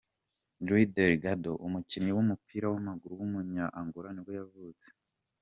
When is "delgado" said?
0.97-1.51